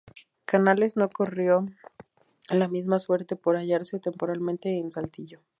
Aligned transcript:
Canales 0.45 0.97
no 0.97 1.09
corrió 1.09 1.67
la 2.49 2.67
misma 2.67 2.97
suerte 2.97 3.35
por 3.35 3.55
hallarse 3.55 3.99
temporalmente 3.99 4.79
en 4.79 4.89
Saltillo. 4.91 5.41